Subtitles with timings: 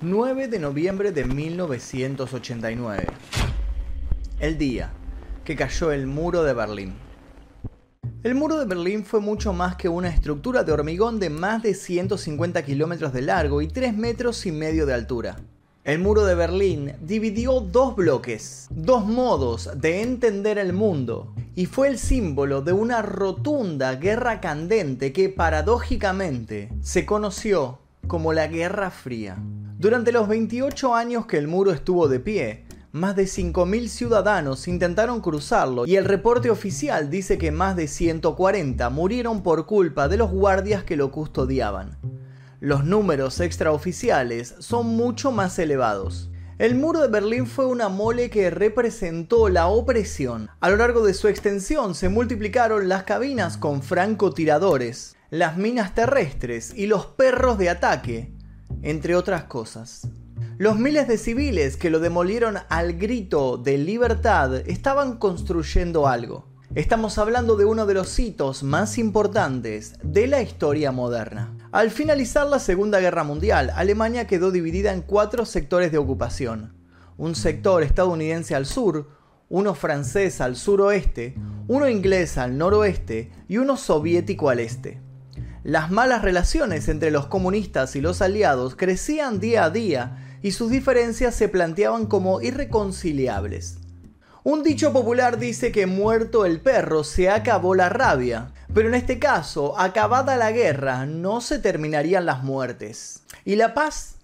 [0.00, 3.04] 9 de noviembre de 1989.
[4.38, 4.92] El día
[5.44, 6.94] que cayó el muro de Berlín.
[8.22, 11.74] El muro de Berlín fue mucho más que una estructura de hormigón de más de
[11.74, 15.40] 150 kilómetros de largo y 3 metros y medio de altura.
[15.82, 21.88] El muro de Berlín dividió dos bloques, dos modos de entender el mundo, y fue
[21.88, 29.38] el símbolo de una rotunda guerra candente que paradójicamente se conoció como la Guerra Fría.
[29.78, 35.20] Durante los 28 años que el muro estuvo de pie, más de 5.000 ciudadanos intentaron
[35.20, 40.32] cruzarlo y el reporte oficial dice que más de 140 murieron por culpa de los
[40.32, 41.96] guardias que lo custodiaban.
[42.58, 46.28] Los números extraoficiales son mucho más elevados.
[46.58, 50.50] El muro de Berlín fue una mole que representó la opresión.
[50.58, 56.72] A lo largo de su extensión se multiplicaron las cabinas con francotiradores, las minas terrestres
[56.74, 58.32] y los perros de ataque,
[58.82, 60.08] entre otras cosas.
[60.58, 66.46] Los miles de civiles que lo demolieron al grito de libertad estaban construyendo algo.
[66.74, 71.56] Estamos hablando de uno de los hitos más importantes de la historia moderna.
[71.72, 76.74] Al finalizar la Segunda Guerra Mundial, Alemania quedó dividida en cuatro sectores de ocupación.
[77.16, 79.08] Un sector estadounidense al sur,
[79.48, 81.36] uno francés al suroeste,
[81.68, 85.00] uno inglés al noroeste y uno soviético al este.
[85.64, 90.70] Las malas relaciones entre los comunistas y los aliados crecían día a día y sus
[90.70, 93.78] diferencias se planteaban como irreconciliables.
[94.44, 99.18] Un dicho popular dice que muerto el perro se acabó la rabia, pero en este
[99.18, 103.24] caso, acabada la guerra, no se terminarían las muertes.
[103.44, 104.16] ¿Y la paz?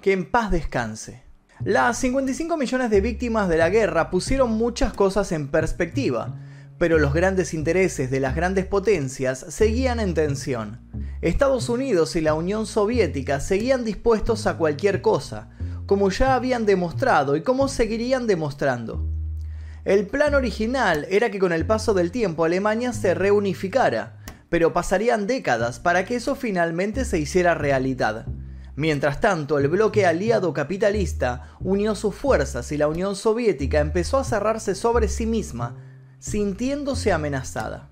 [0.00, 1.22] Que en paz descanse.
[1.62, 6.36] Las 55 millones de víctimas de la guerra pusieron muchas cosas en perspectiva,
[6.78, 10.80] pero los grandes intereses de las grandes potencias seguían en tensión.
[11.20, 15.50] Estados Unidos y la Unión Soviética seguían dispuestos a cualquier cosa,
[15.86, 19.04] como ya habían demostrado y como seguirían demostrando.
[19.84, 25.26] El plan original era que con el paso del tiempo Alemania se reunificara, pero pasarían
[25.26, 28.26] décadas para que eso finalmente se hiciera realidad.
[28.76, 34.24] Mientras tanto, el bloque aliado capitalista unió sus fuerzas y la Unión Soviética empezó a
[34.24, 35.87] cerrarse sobre sí misma,
[36.18, 37.90] sintiéndose amenazada.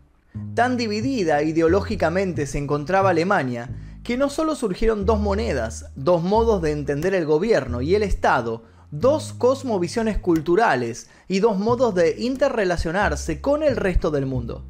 [0.54, 3.70] Tan dividida ideológicamente se encontraba Alemania,
[4.03, 8.64] que no solo surgieron dos monedas, dos modos de entender el gobierno y el Estado,
[8.91, 14.64] dos cosmovisiones culturales y dos modos de interrelacionarse con el resto del mundo.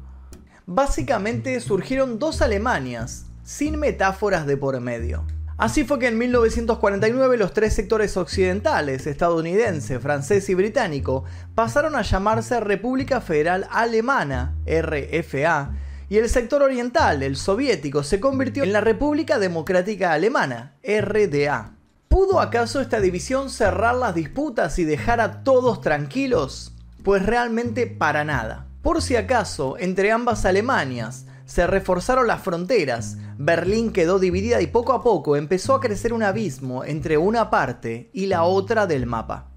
[0.65, 5.23] Básicamente surgieron dos Alemanias, sin metáforas de por medio.
[5.57, 11.23] Así fue que en 1949 los tres sectores occidentales, estadounidense, francés y británico,
[11.55, 15.71] pasaron a llamarse República Federal Alemana, RFA,
[16.09, 21.73] y el sector oriental, el soviético, se convirtió en la República Democrática Alemana, RDA.
[22.07, 26.71] ¿Pudo acaso esta división cerrar las disputas y dejar a todos tranquilos?
[27.03, 28.67] Pues realmente para nada.
[28.83, 34.93] Por si acaso, entre ambas Alemanias se reforzaron las fronteras, Berlín quedó dividida y poco
[34.93, 39.49] a poco empezó a crecer un abismo entre una parte y la otra del mapa.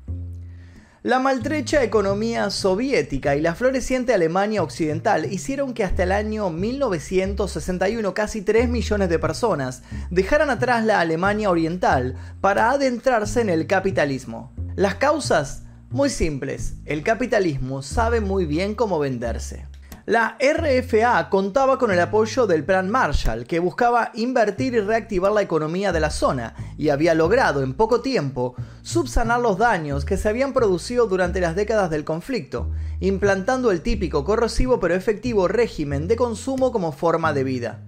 [1.03, 8.15] La maltrecha economía soviética y la floreciente Alemania occidental hicieron que hasta el año 1961
[8.15, 14.53] casi 3 millones de personas dejaran atrás la Alemania oriental para adentrarse en el capitalismo.
[14.77, 15.63] Las causas?
[15.89, 19.70] Muy simples, el capitalismo sabe muy bien cómo venderse.
[20.07, 25.43] La RFA contaba con el apoyo del Plan Marshall, que buscaba invertir y reactivar la
[25.43, 30.31] economía de la zona, y había logrado en poco tiempo subsanar los daños que se
[30.31, 36.17] habían producido durante las décadas del conflicto, implantando el típico corrosivo pero efectivo régimen de
[36.17, 37.83] consumo como forma de vida.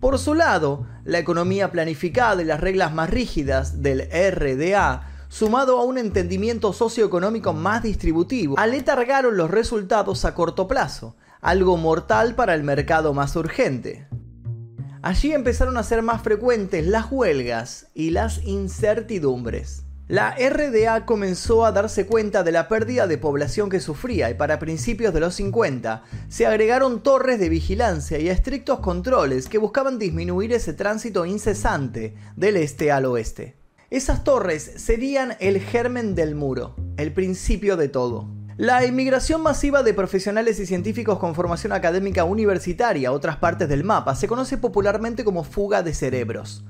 [0.00, 5.84] Por su lado, la economía planificada y las reglas más rígidas del RDA sumado a
[5.84, 12.64] un entendimiento socioeconómico más distributivo, aletargaron los resultados a corto plazo, algo mortal para el
[12.64, 14.08] mercado más urgente.
[15.02, 19.84] Allí empezaron a ser más frecuentes las huelgas y las incertidumbres.
[20.08, 24.58] La RDA comenzó a darse cuenta de la pérdida de población que sufría y para
[24.58, 30.50] principios de los 50 se agregaron torres de vigilancia y estrictos controles que buscaban disminuir
[30.54, 33.54] ese tránsito incesante del este al oeste.
[33.90, 38.28] Esas torres serían el germen del muro, el principio de todo.
[38.56, 43.82] La inmigración masiva de profesionales y científicos con formación académica universitaria a otras partes del
[43.82, 46.62] mapa se conoce popularmente como fuga de cerebros.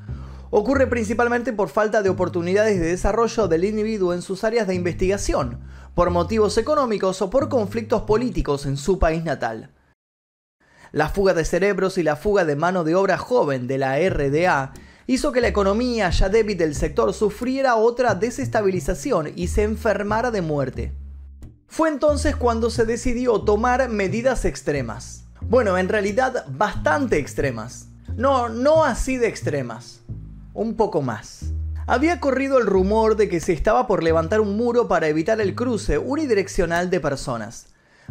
[0.49, 5.61] Ocurre principalmente por falta de oportunidades de desarrollo del individuo en sus áreas de investigación,
[5.95, 9.69] por motivos económicos o por conflictos políticos en su país natal.
[10.91, 14.73] La fuga de cerebros y la fuga de mano de obra joven de la RDA
[15.07, 20.41] hizo que la economía ya débil del sector sufriera otra desestabilización y se enfermara de
[20.41, 21.04] muerte.
[21.75, 25.25] Fue entonces cuando se decidió tomar medidas extremas.
[25.41, 27.89] Bueno, en realidad bastante extremas.
[28.17, 30.05] No, no así de extremas.
[30.53, 31.47] Un poco más.
[31.89, 35.57] Había corrido el rumor de que se estaba por levantar un muro para evitar el
[35.57, 37.67] cruce unidireccional de personas.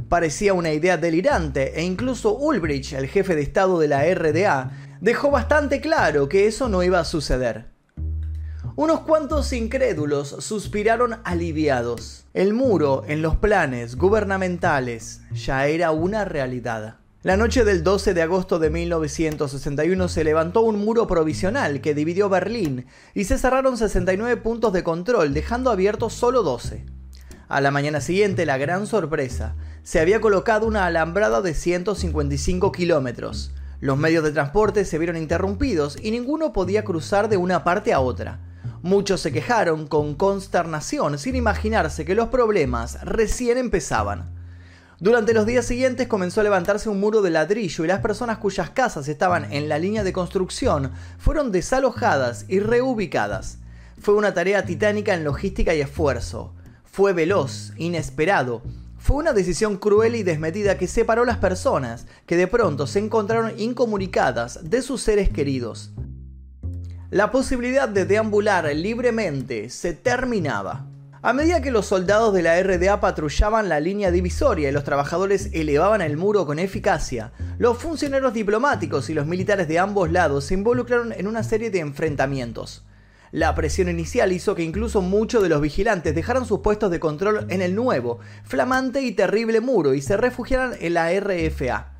[0.09, 5.31] Parecía una idea delirante e incluso Ulbricht, el jefe de Estado de la RDA, dejó
[5.31, 7.72] bastante claro que eso no iba a suceder.
[8.75, 12.25] Unos cuantos incrédulos suspiraron aliviados.
[12.33, 16.97] El muro en los planes gubernamentales ya era una realidad.
[17.21, 22.29] La noche del 12 de agosto de 1961 se levantó un muro provisional que dividió
[22.29, 26.83] Berlín y se cerraron 69 puntos de control, dejando abiertos solo 12.
[27.49, 29.53] A la mañana siguiente, la gran sorpresa,
[29.83, 33.51] se había colocado una alambrada de 155 kilómetros.
[33.81, 37.99] Los medios de transporte se vieron interrumpidos y ninguno podía cruzar de una parte a
[37.99, 38.39] otra.
[38.83, 44.35] Muchos se quejaron con consternación sin imaginarse que los problemas recién empezaban.
[44.99, 48.71] Durante los días siguientes comenzó a levantarse un muro de ladrillo y las personas cuyas
[48.71, 53.59] casas estaban en la línea de construcción fueron desalojadas y reubicadas.
[54.01, 56.53] Fue una tarea titánica en logística y esfuerzo.
[56.83, 58.63] Fue veloz, inesperado.
[58.97, 62.99] Fue una decisión cruel y desmedida que separó a las personas que de pronto se
[62.99, 65.93] encontraron incomunicadas de sus seres queridos.
[67.13, 70.87] La posibilidad de deambular libremente se terminaba.
[71.21, 75.51] A medida que los soldados de la RDA patrullaban la línea divisoria y los trabajadores
[75.53, 80.55] elevaban el muro con eficacia, los funcionarios diplomáticos y los militares de ambos lados se
[80.55, 82.83] involucraron en una serie de enfrentamientos.
[83.29, 87.45] La presión inicial hizo que incluso muchos de los vigilantes dejaran sus puestos de control
[87.49, 91.91] en el nuevo, flamante y terrible muro y se refugiaran en la RFA.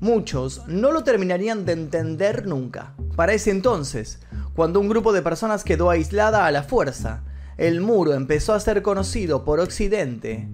[0.00, 2.94] Muchos no lo terminarían de entender nunca.
[3.14, 4.18] Para ese entonces,
[4.54, 7.22] cuando un grupo de personas quedó aislada a la fuerza,
[7.56, 10.48] el muro empezó a ser conocido por Occidente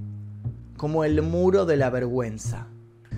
[0.76, 2.68] como el muro de la vergüenza.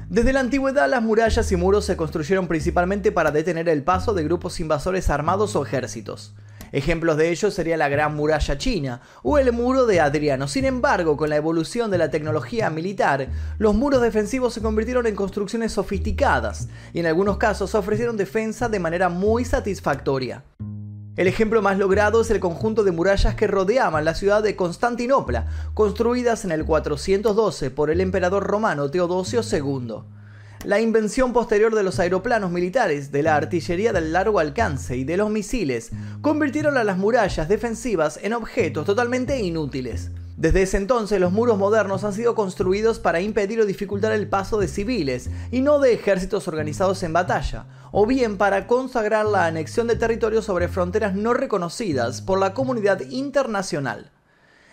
[0.08, 4.24] Desde la antigüedad las murallas y muros se construyeron principalmente para detener el paso de
[4.24, 6.34] grupos invasores armados o ejércitos.
[6.72, 10.46] Ejemplos de ello sería la Gran Muralla China o el Muro de Adriano.
[10.48, 13.28] Sin embargo, con la evolución de la tecnología militar,
[13.58, 18.78] los muros defensivos se convirtieron en construcciones sofisticadas y en algunos casos ofrecieron defensa de
[18.78, 20.44] manera muy satisfactoria.
[21.16, 25.46] El ejemplo más logrado es el conjunto de murallas que rodeaban la ciudad de Constantinopla,
[25.74, 30.04] construidas en el 412 por el emperador romano Teodosio II.
[30.64, 35.16] La invención posterior de los aeroplanos militares, de la artillería del largo alcance y de
[35.16, 35.90] los misiles
[36.20, 40.10] convirtieron a las murallas defensivas en objetos totalmente inútiles.
[40.40, 44.58] Desde ese entonces los muros modernos han sido construidos para impedir o dificultar el paso
[44.58, 49.87] de civiles y no de ejércitos organizados en batalla, o bien para consagrar la anexión
[49.87, 54.12] de territorios sobre fronteras no reconocidas por la comunidad internacional.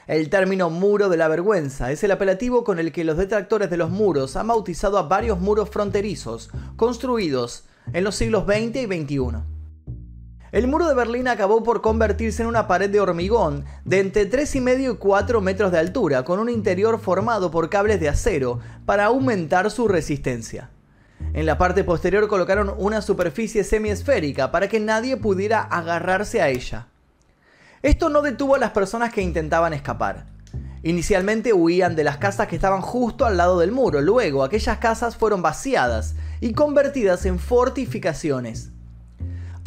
[0.08, 3.75] El término muro de la vergüenza es el apelativo con el que los detractores de
[3.75, 9.56] los muros han bautizado a varios muros fronterizos construidos en los siglos XX y XXI.
[10.54, 14.94] El muro de Berlín acabó por convertirse en una pared de hormigón de entre 3,5
[14.94, 19.70] y 4 metros de altura, con un interior formado por cables de acero para aumentar
[19.72, 20.70] su resistencia.
[21.34, 26.88] En la parte posterior colocaron una superficie semiesférica para que nadie pudiera agarrarse a ella.
[27.81, 30.28] Esto no detuvo a las personas que intentaban escapar.
[30.81, 35.18] Inicialmente huían de las casas que estaban justo al lado del muro, luego aquellas casas
[35.18, 38.71] fueron vaciadas y convertidas en fortificaciones.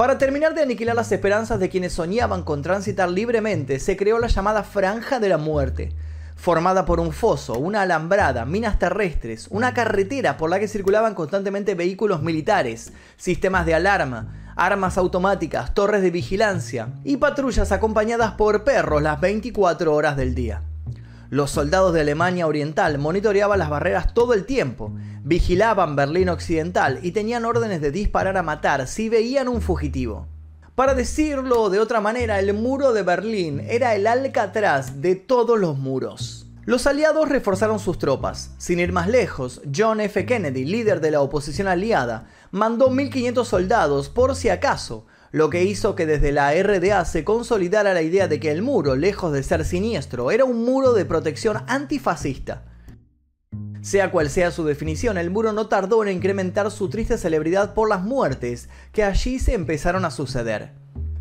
[0.01, 4.29] Para terminar de aniquilar las esperanzas de quienes soñaban con transitar libremente, se creó la
[4.29, 5.93] llamada Franja de la Muerte,
[6.37, 11.75] formada por un foso, una alambrada, minas terrestres, una carretera por la que circulaban constantemente
[11.75, 19.03] vehículos militares, sistemas de alarma, armas automáticas, torres de vigilancia y patrullas acompañadas por perros
[19.03, 20.63] las 24 horas del día.
[21.31, 27.13] Los soldados de Alemania Oriental monitoreaban las barreras todo el tiempo, vigilaban Berlín Occidental y
[27.13, 30.27] tenían órdenes de disparar a matar si veían un fugitivo.
[30.75, 35.79] Para decirlo de otra manera, el muro de Berlín era el alcatraz de todos los
[35.79, 36.49] muros.
[36.65, 38.51] Los aliados reforzaron sus tropas.
[38.59, 40.27] Sin ir más lejos, John F.
[40.27, 45.95] Kennedy, líder de la oposición aliada, mandó 1.500 soldados por si acaso, lo que hizo
[45.95, 49.65] que desde la RDA se consolidara la idea de que el muro, lejos de ser
[49.65, 52.65] siniestro, era un muro de protección antifascista.
[53.81, 57.89] Sea cual sea su definición, el muro no tardó en incrementar su triste celebridad por
[57.89, 60.73] las muertes que allí se empezaron a suceder.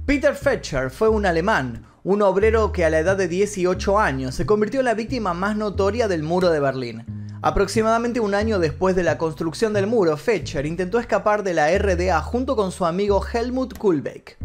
[0.05, 4.45] Peter Fetcher fue un alemán, un obrero que a la edad de 18 años se
[4.45, 7.18] convirtió en la víctima más notoria del muro de Berlín.
[7.41, 12.19] Aproximadamente un año después de la construcción del muro, Fetcher intentó escapar de la RDA
[12.21, 14.37] junto con su amigo Helmut Kulbeck.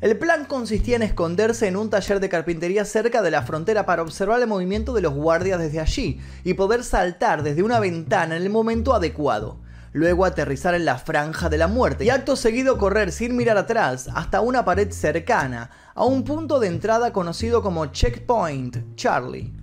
[0.00, 4.02] El plan consistía en esconderse en un taller de carpintería cerca de la frontera para
[4.02, 8.42] observar el movimiento de los guardias desde allí y poder saltar desde una ventana en
[8.44, 9.58] el momento adecuado.
[9.92, 14.08] Luego aterrizar en la franja de la muerte y acto seguido correr sin mirar atrás
[14.14, 19.57] hasta una pared cercana, a un punto de entrada conocido como Checkpoint Charlie.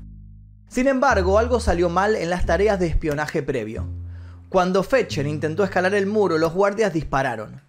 [0.68, 3.88] Sin embargo, algo salió mal en las tareas de espionaje previo.
[4.50, 7.62] Cuando Fetcher intentó escalar el muro, los guardias dispararon.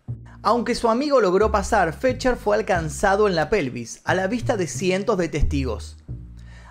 [0.42, 4.66] Aunque su amigo logró pasar, Fetcher fue alcanzado en la pelvis, a la vista de
[4.68, 5.96] cientos de testigos.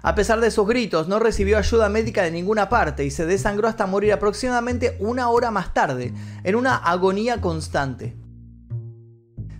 [0.02, 3.68] A pesar de sus gritos, no recibió ayuda médica de ninguna parte y se desangró
[3.68, 6.14] hasta morir aproximadamente una hora más tarde,
[6.44, 8.16] en una agonía constante.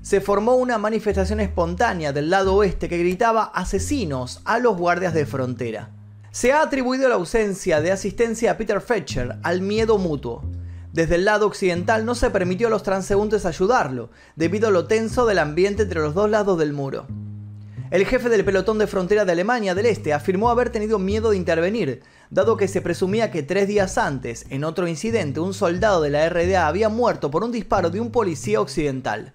[0.04, 5.26] Se formó una manifestación espontánea del lado oeste que gritaba asesinos a los guardias de
[5.26, 5.95] frontera.
[6.36, 10.44] Se ha atribuido la ausencia de asistencia a Peter Fetcher al miedo mutuo.
[10.92, 15.26] Desde el lado occidental no se permitió a los transeúntes ayudarlo, debido a lo tenso
[15.26, 17.08] del ambiente entre los dos lados del muro.
[17.90, 21.38] El jefe del pelotón de frontera de Alemania del Este afirmó haber tenido miedo de
[21.38, 26.10] intervenir, dado que se presumía que tres días antes, en otro incidente, un soldado de
[26.10, 29.32] la RDA había muerto por un disparo de un policía occidental.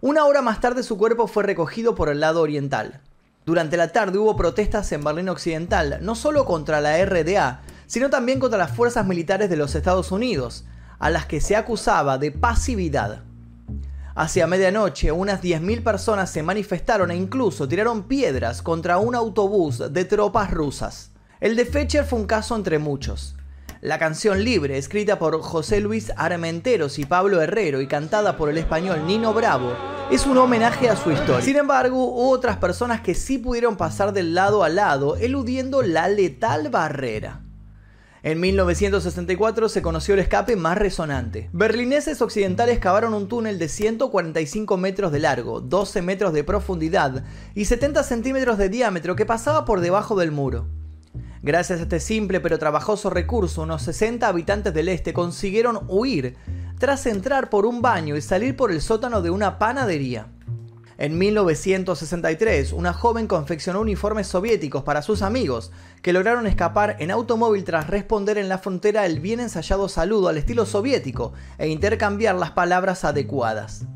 [0.00, 3.00] Una hora más tarde su cuerpo fue recogido por el lado oriental.
[3.46, 8.40] Durante la tarde hubo protestas en Berlín Occidental, no solo contra la RDA, sino también
[8.40, 10.64] contra las fuerzas militares de los Estados Unidos,
[10.98, 13.22] a las que se acusaba de pasividad.
[14.16, 20.04] Hacia medianoche, unas 10.000 personas se manifestaron e incluso tiraron piedras contra un autobús de
[20.04, 21.12] tropas rusas.
[21.38, 23.36] El de Fetcher fue un caso entre muchos.
[23.86, 28.58] La canción Libre, escrita por José Luis Armenteros y Pablo Herrero y cantada por el
[28.58, 29.74] español Nino Bravo,
[30.10, 31.40] es un homenaje a su historia.
[31.40, 36.08] Sin embargo, hubo otras personas que sí pudieron pasar del lado a lado, eludiendo la
[36.08, 37.42] letal barrera.
[38.24, 41.48] En 1964 se conoció el escape más resonante.
[41.52, 47.22] Berlineses occidentales cavaron un túnel de 145 metros de largo, 12 metros de profundidad
[47.54, 50.66] y 70 centímetros de diámetro que pasaba por debajo del muro.
[51.46, 56.34] Gracias a este simple pero trabajoso recurso, unos 60 habitantes del este consiguieron huir
[56.80, 60.26] tras entrar por un baño y salir por el sótano de una panadería.
[60.98, 65.70] En 1963, una joven confeccionó uniformes soviéticos para sus amigos,
[66.02, 70.38] que lograron escapar en automóvil tras responder en la frontera el bien ensayado saludo al
[70.38, 73.86] estilo soviético e intercambiar las palabras adecuadas.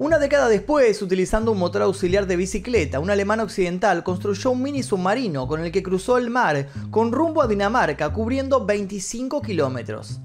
[0.00, 4.84] Una década después, utilizando un motor auxiliar de bicicleta, un alemán occidental construyó un mini
[4.84, 10.20] submarino con el que cruzó el mar con rumbo a Dinamarca, cubriendo 25 kilómetros.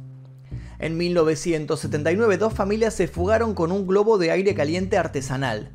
[0.78, 5.72] En 1979, dos familias se fugaron con un globo de aire caliente artesanal.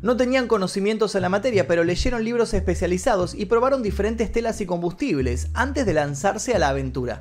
[0.00, 4.66] No tenían conocimientos en la materia, pero leyeron libros especializados y probaron diferentes telas y
[4.66, 7.20] combustibles antes de lanzarse a la aventura.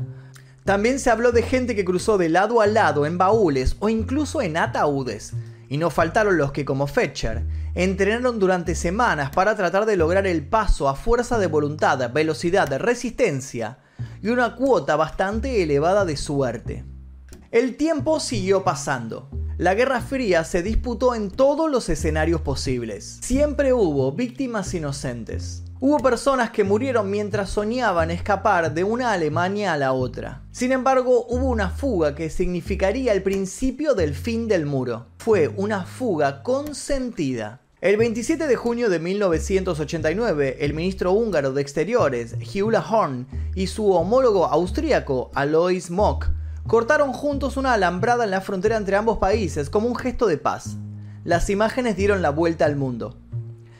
[0.63, 4.43] También se habló de gente que cruzó de lado a lado en baúles o incluso
[4.43, 5.33] en ataúdes.
[5.69, 7.45] Y no faltaron los que, como Fetcher,
[7.75, 13.77] entrenaron durante semanas para tratar de lograr el paso a fuerza de voluntad, velocidad, resistencia
[14.21, 16.83] y una cuota bastante elevada de suerte.
[17.51, 23.19] El tiempo siguió pasando la Guerra Fría se disputó en todos los escenarios posibles.
[23.21, 25.63] Siempre hubo víctimas inocentes.
[25.81, 30.41] Hubo personas que murieron mientras soñaban escapar de una Alemania a la otra.
[30.51, 35.05] Sin embargo, hubo una fuga que significaría el principio del fin del muro.
[35.19, 37.61] Fue una fuga consentida.
[37.79, 43.93] El 27 de junio de 1989, el ministro húngaro de Exteriores, Gyula Horn, y su
[43.93, 46.27] homólogo austríaco, Alois Mock,
[46.67, 50.75] cortaron juntos una alambrada en la frontera entre ambos países como un gesto de paz.
[51.23, 53.15] Las imágenes dieron la vuelta al mundo.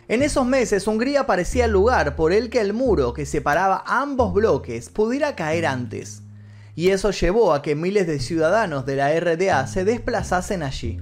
[0.10, 4.34] En esos meses Hungría parecía el lugar por el que el muro que separaba ambos
[4.34, 6.24] bloques pudiera caer antes.
[6.74, 11.00] Y eso llevó a que miles de ciudadanos de la RDA se desplazasen allí.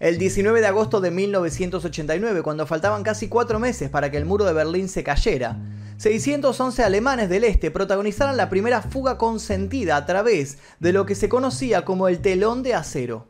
[0.00, 4.46] El 19 de agosto de 1989, cuando faltaban casi cuatro meses para que el muro
[4.46, 5.58] de Berlín se cayera,
[5.98, 11.28] 611 alemanes del este protagonizaron la primera fuga consentida a través de lo que se
[11.28, 13.26] conocía como el telón de acero.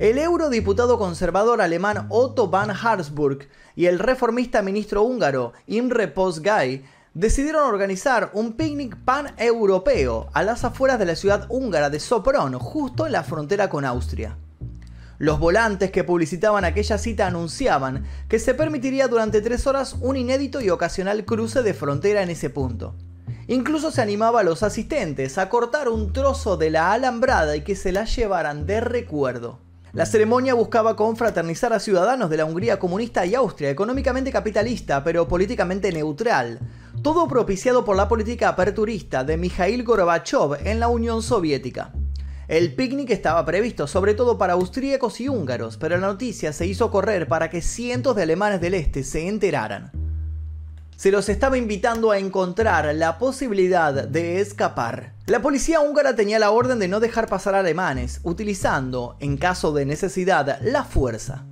[0.00, 3.46] El eurodiputado conservador alemán Otto van Habsburg
[3.76, 6.84] y el reformista ministro húngaro Imre Postgay
[7.14, 13.06] decidieron organizar un picnic pan-europeo a las afueras de la ciudad húngara de Sopron, justo
[13.06, 14.36] en la frontera con Austria.
[15.18, 20.60] Los volantes que publicitaban aquella cita anunciaban que se permitiría durante tres horas un inédito
[20.60, 22.96] y ocasional cruce de frontera en ese punto.
[23.46, 27.76] Incluso se animaba a los asistentes a cortar un trozo de la alambrada y que
[27.76, 29.60] se la llevaran de recuerdo.
[29.94, 35.28] La ceremonia buscaba confraternizar a ciudadanos de la Hungría comunista y Austria, económicamente capitalista pero
[35.28, 36.58] políticamente neutral,
[37.00, 41.92] todo propiciado por la política aperturista de Mikhail Gorbachev en la Unión Soviética.
[42.48, 46.90] El picnic estaba previsto sobre todo para austríacos y húngaros, pero la noticia se hizo
[46.90, 49.92] correr para que cientos de alemanes del este se enteraran.
[50.96, 55.12] Se los estaba invitando a encontrar la posibilidad de escapar.
[55.26, 59.86] La policía húngara tenía la orden de no dejar pasar alemanes, utilizando, en caso de
[59.86, 61.46] necesidad, la fuerza.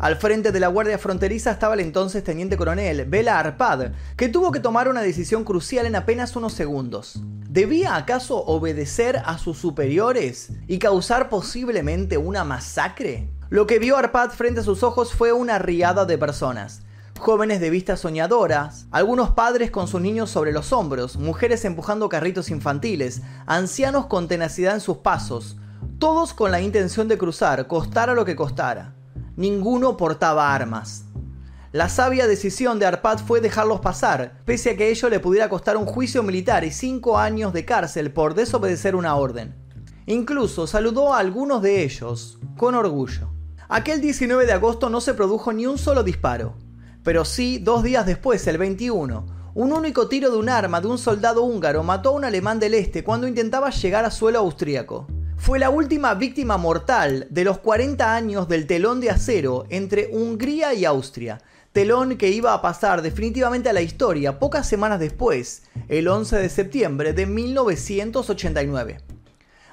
[0.00, 4.50] Al frente de la Guardia Fronteriza estaba el entonces teniente coronel Bela Arpad, que tuvo
[4.50, 7.20] que tomar una decisión crucial en apenas unos segundos.
[7.48, 13.30] ¿Debía acaso obedecer a sus superiores y causar posiblemente una masacre?
[13.48, 16.82] Lo que vio Arpad frente a sus ojos fue una riada de personas
[17.22, 22.50] jóvenes de vistas soñadoras, algunos padres con sus niños sobre los hombros, mujeres empujando carritos
[22.50, 25.56] infantiles, ancianos con tenacidad en sus pasos,
[26.00, 28.96] todos con la intención de cruzar, costara lo que costara.
[29.36, 31.04] Ninguno portaba armas.
[31.70, 35.76] La sabia decisión de Arpad fue dejarlos pasar, pese a que ello le pudiera costar
[35.76, 39.54] un juicio militar y cinco años de cárcel por desobedecer una orden.
[40.06, 43.30] Incluso saludó a algunos de ellos con orgullo.
[43.68, 46.54] Aquel 19 de agosto no se produjo ni un solo disparo.
[47.02, 50.98] Pero sí, dos días después, el 21, un único tiro de un arma de un
[50.98, 55.08] soldado húngaro mató a un alemán del este cuando intentaba llegar a suelo austríaco.
[55.36, 60.74] Fue la última víctima mortal de los 40 años del telón de acero entre Hungría
[60.74, 61.40] y Austria,
[61.72, 66.48] telón que iba a pasar definitivamente a la historia pocas semanas después, el 11 de
[66.48, 68.98] septiembre de 1989.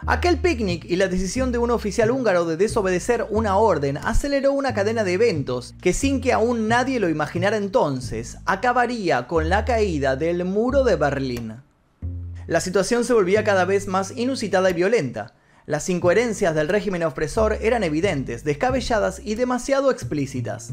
[0.07, 4.73] Aquel picnic y la decisión de un oficial húngaro de desobedecer una orden aceleró una
[4.73, 10.15] cadena de eventos que sin que aún nadie lo imaginara entonces, acabaría con la caída
[10.15, 11.61] del muro de Berlín.
[12.47, 15.33] La situación se volvía cada vez más inusitada y violenta.
[15.65, 20.71] Las incoherencias del régimen opresor eran evidentes, descabelladas y demasiado explícitas.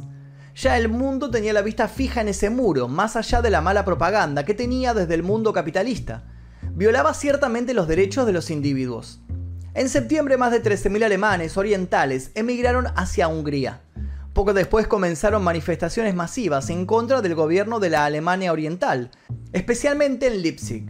[0.54, 3.85] Ya el mundo tenía la vista fija en ese muro, más allá de la mala
[3.85, 6.23] propaganda que tenía desde el mundo capitalista
[6.76, 9.23] violaba ciertamente los derechos de los individuos.
[9.73, 13.80] En septiembre más de 13.000 alemanes orientales emigraron hacia Hungría.
[14.35, 19.11] Poco después comenzaron manifestaciones masivas en contra del gobierno de la Alemania Oriental,
[19.55, 20.87] especialmente en Leipzig.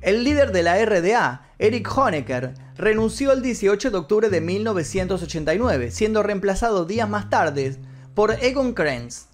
[0.00, 6.22] El líder de la RDA, Erich Honecker, renunció el 18 de octubre de 1989, siendo
[6.22, 7.76] reemplazado días más tarde
[8.14, 9.26] por Egon Krenz.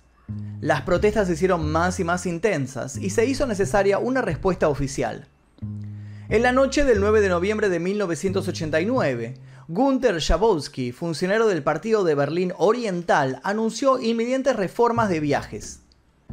[0.60, 5.28] Las protestas se hicieron más y más intensas y se hizo necesaria una respuesta oficial.
[6.28, 9.34] En la noche del 9 de noviembre de 1989,
[9.68, 15.82] Gunther Schabowski, funcionario del Partido de Berlín Oriental, anunció inminentes reformas de viajes.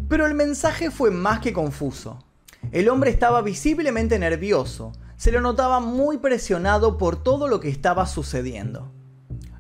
[0.09, 2.25] Pero el mensaje fue más que confuso.
[2.71, 8.07] El hombre estaba visiblemente nervioso, se lo notaba muy presionado por todo lo que estaba
[8.07, 8.91] sucediendo.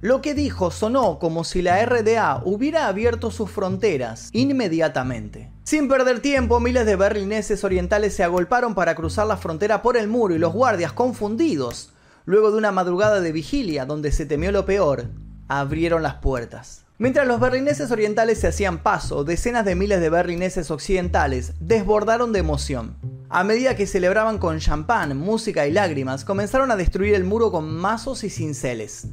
[0.01, 5.52] Lo que dijo sonó como si la RDA hubiera abierto sus fronteras inmediatamente.
[5.63, 10.09] Sin perder tiempo, miles de berlineses orientales se agolparon para cruzar la frontera por el
[10.09, 11.93] muro y los guardias, confundidos,
[12.25, 15.05] luego de una madrugada de vigilia donde se temió lo peor,
[15.47, 16.83] abrieron las puertas.
[16.97, 22.39] Mientras los berlineses orientales se hacían paso, decenas de miles de berlineses occidentales desbordaron de
[22.39, 22.97] emoción.
[23.29, 27.73] A medida que celebraban con champán, música y lágrimas, comenzaron a destruir el muro con
[27.73, 29.07] mazos y cinceles.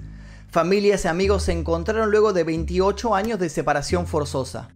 [0.49, 4.71] Familias y amigos se encontraron luego de 28 años de separación forzosa.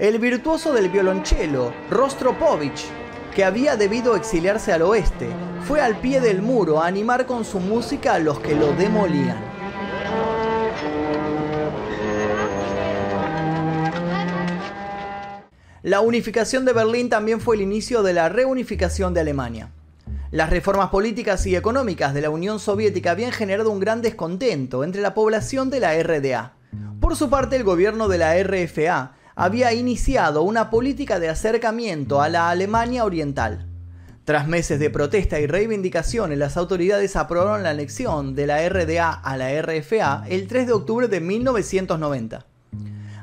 [0.00, 2.86] El virtuoso del violonchelo, Rostropovich,
[3.34, 5.28] que había debido exiliarse al oeste,
[5.68, 9.36] fue al pie del muro a animar con su música a los que lo demolían.
[15.82, 19.68] La unificación de Berlín también fue el inicio de la reunificación de Alemania.
[20.30, 25.02] Las reformas políticas y económicas de la Unión Soviética habían generado un gran descontento entre
[25.02, 26.54] la población de la RDA.
[27.00, 32.28] Por su parte, el gobierno de la RFA había iniciado una política de acercamiento a
[32.28, 33.66] la Alemania Oriental.
[34.26, 39.38] Tras meses de protesta y reivindicaciones, las autoridades aprobaron la anexión de la RDA a
[39.38, 42.44] la RFA el 3 de octubre de 1990.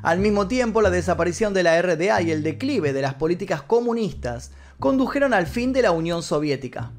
[0.02, 4.50] Al mismo tiempo, la desaparición de la RDA y el declive de las políticas comunistas
[4.80, 6.90] condujeron al fin de la Unión Soviética,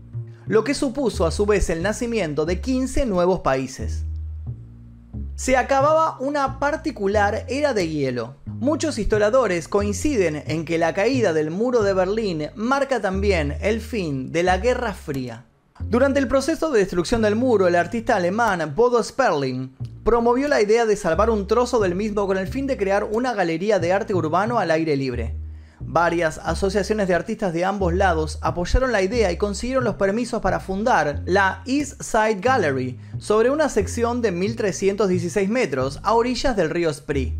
[0.47, 4.05] lo que supuso a su vez el nacimiento de 15 nuevos países.
[5.39, 8.36] Se acababa una particular era de hielo.
[8.45, 14.34] Muchos historiadores coinciden en que la caída del muro de Berlín marca también el fin
[14.34, 15.45] de la Guerra Fría.
[15.80, 20.86] Durante el proceso de destrucción del muro, el artista alemán Bodo Sperling promovió la idea
[20.86, 24.13] de salvar un trozo del mismo con el fin de crear una galería de arte
[24.13, 25.38] urbano al aire libre.
[25.82, 30.60] Varias asociaciones de artistas de ambos lados apoyaron la idea y consiguieron los permisos para
[30.60, 36.94] fundar la East Side Gallery sobre una sección de 1316 metros a orillas del río
[36.94, 37.34] Spree.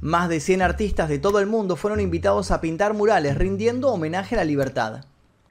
[0.00, 4.34] Más de 100 artistas de todo el mundo fueron invitados a pintar murales rindiendo homenaje
[4.34, 5.04] a la libertad.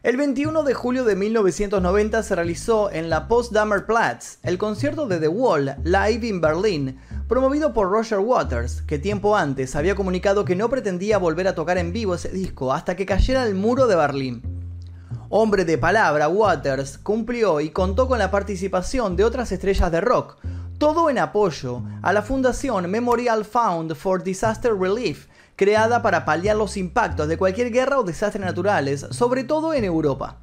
[0.03, 5.17] El 21 de julio de 1990 se realizó en la Potsdamer Platz el concierto de
[5.17, 10.57] The Wall Live in Berlin, promovido por Roger Waters, que tiempo antes había comunicado que
[10.57, 13.95] no pretendía volver a tocar en vivo ese disco hasta que cayera el muro de
[13.95, 14.41] Berlín.
[15.29, 20.35] Hombre de palabra, Waters cumplió y contó con la participación de otras estrellas de rock,
[20.79, 26.77] todo en apoyo a la fundación Memorial Fund for Disaster Relief, creada para paliar los
[26.77, 30.39] impactos de cualquier guerra o desastres naturales, sobre todo en Europa.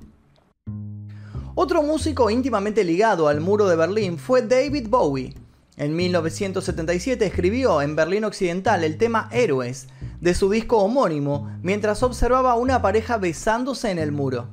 [1.55, 5.35] Otro músico íntimamente ligado al muro de Berlín fue David Bowie.
[5.77, 9.89] En 1977 escribió en Berlín Occidental el tema Héroes
[10.21, 14.49] de su disco homónimo mientras observaba a una pareja besándose en el muro.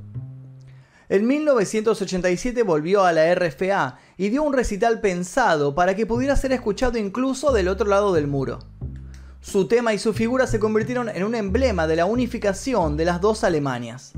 [1.09, 6.51] En 1987 volvió a la RFA y dio un recital pensado para que pudiera ser
[6.51, 8.59] escuchado incluso del otro lado del muro.
[9.41, 13.21] Su tema y su figura se convirtieron en un emblema de la unificación de las
[13.21, 14.13] dos Alemanias.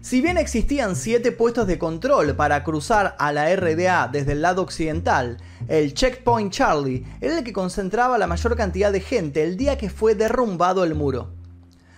[0.00, 4.62] Si bien existían siete puestos de control para cruzar a la RDA desde el lado
[4.62, 9.76] occidental, el Checkpoint Charlie era el que concentraba la mayor cantidad de gente el día
[9.76, 11.34] que fue derrumbado el muro.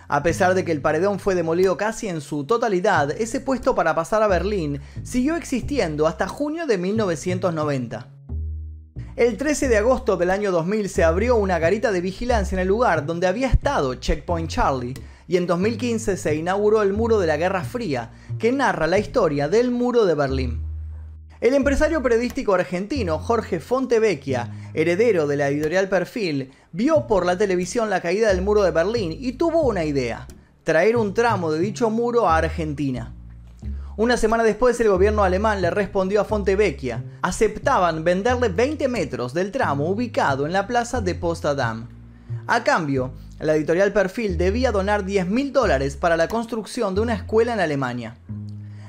[0.08, 3.94] A pesar de que el paredón fue demolido casi en su totalidad, ese puesto para
[3.94, 8.17] pasar a Berlín siguió existiendo hasta junio de 1990.
[9.18, 12.68] El 13 de agosto del año 2000 se abrió una garita de vigilancia en el
[12.68, 14.94] lugar donde había estado Checkpoint Charlie
[15.26, 19.48] y en 2015 se inauguró el Muro de la Guerra Fría, que narra la historia
[19.48, 20.62] del Muro de Berlín.
[21.40, 27.90] El empresario periodístico argentino Jorge Fontevecchia, heredero de la editorial Perfil, vio por la televisión
[27.90, 30.28] la caída del muro de Berlín y tuvo una idea,
[30.62, 33.17] traer un tramo de dicho muro a Argentina.
[33.98, 39.50] Una semana después el gobierno alemán le respondió a Fontevecchia, aceptaban venderle 20 metros del
[39.50, 41.88] tramo ubicado en la plaza de Postadam.
[42.46, 47.14] A cambio, la editorial Perfil debía donar 10 mil dólares para la construcción de una
[47.14, 48.16] escuela en Alemania.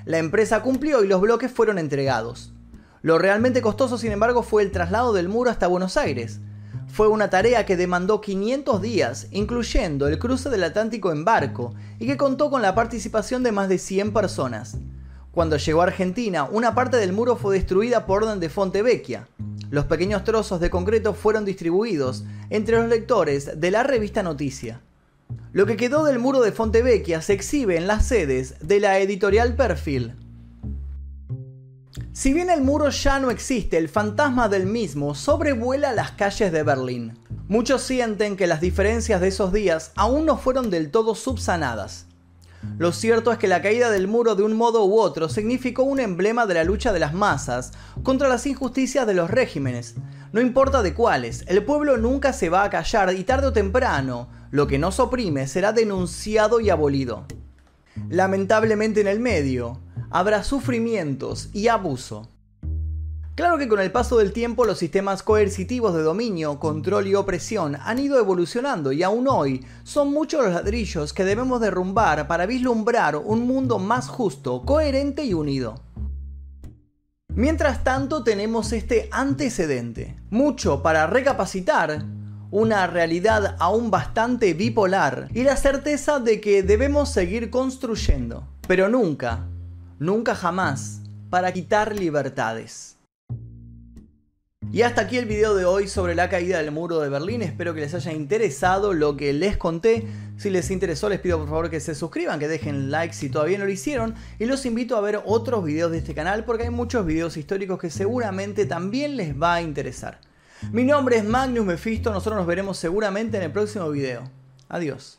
[0.05, 2.53] La empresa cumplió y los bloques fueron entregados.
[3.01, 6.39] Lo realmente costoso, sin embargo, fue el traslado del muro hasta Buenos Aires.
[6.87, 12.05] Fue una tarea que demandó 500 días, incluyendo el cruce del Atlántico en barco, y
[12.05, 14.77] que contó con la participación de más de 100 personas.
[15.39, 19.29] Cuando llegó a Argentina, una parte del muro fue destruida por orden de Fontevecchia.
[19.69, 24.81] Los pequeños trozos de concreto fueron distribuidos entre los lectores de la revista Noticia.
[25.53, 29.55] Lo que quedó del muro de Fontevecchia se exhibe en las sedes de la editorial
[29.55, 30.13] Perfil.
[32.11, 36.63] Si bien el muro ya no existe, el fantasma del mismo sobrevuela las calles de
[36.63, 37.17] Berlín.
[37.47, 42.08] Muchos sienten que las diferencias de esos días aún no fueron del todo subsanadas.
[42.77, 45.99] Lo cierto es que la caída del muro de un modo u otro significó un
[45.99, 47.71] emblema de la lucha de las masas
[48.03, 49.95] contra las injusticias de los regímenes.
[50.31, 54.29] No importa de cuáles, el pueblo nunca se va a callar y tarde o temprano
[54.51, 57.25] lo que nos oprime será denunciado y abolido.
[58.09, 62.29] Lamentablemente en el medio habrá sufrimientos y abuso.
[63.39, 67.77] Claro que con el paso del tiempo los sistemas coercitivos de dominio, control y opresión
[67.81, 73.15] han ido evolucionando y aún hoy son muchos los ladrillos que debemos derrumbar para vislumbrar
[73.15, 75.75] un mundo más justo, coherente y unido.
[77.29, 82.03] Mientras tanto tenemos este antecedente, mucho para recapacitar
[82.51, 89.47] una realidad aún bastante bipolar y la certeza de que debemos seguir construyendo, pero nunca,
[89.97, 92.98] nunca jamás, para quitar libertades.
[94.71, 97.41] Y hasta aquí el video de hoy sobre la caída del muro de Berlín.
[97.41, 100.05] Espero que les haya interesado lo que les conté.
[100.37, 103.57] Si les interesó les pido por favor que se suscriban, que dejen like si todavía
[103.57, 104.13] no lo hicieron.
[104.37, 107.79] Y los invito a ver otros videos de este canal porque hay muchos videos históricos
[107.79, 110.21] que seguramente también les va a interesar.
[110.71, 114.29] Mi nombre es Magnus Mephisto, nosotros nos veremos seguramente en el próximo video.
[114.67, 115.18] Adiós.